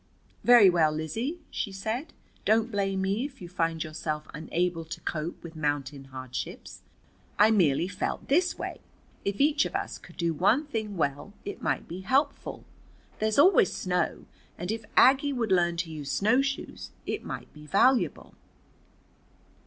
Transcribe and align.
"Very 0.43 0.67
well, 0.67 0.91
Lizzie," 0.91 1.41
she 1.51 1.71
said. 1.71 2.11
"Don't 2.43 2.71
blame 2.71 3.03
me 3.03 3.23
if 3.23 3.39
you 3.39 3.47
find 3.47 3.83
yourself 3.83 4.25
unable 4.33 4.83
to 4.83 4.99
cope 5.01 5.43
with 5.43 5.55
mountain 5.55 6.05
hardships. 6.05 6.81
I 7.37 7.51
merely 7.51 7.87
felt 7.87 8.27
this 8.27 8.57
way: 8.57 8.81
if 9.23 9.39
each 9.39 9.63
of 9.63 9.75
us 9.75 9.99
could 9.99 10.17
do 10.17 10.33
one 10.33 10.65
thing 10.65 10.97
well 10.97 11.33
it 11.45 11.61
might 11.61 11.87
be 11.87 12.01
helpful. 12.01 12.65
There's 13.19 13.37
always 13.37 13.71
snow, 13.71 14.25
and 14.57 14.71
if 14.71 14.85
Aggie 14.97 15.33
would 15.33 15.51
learn 15.51 15.77
to 15.77 15.91
use 15.91 16.11
snowshoes 16.11 16.89
it 17.05 17.23
might 17.23 17.53
be 17.53 17.67
valuable." 17.67 18.33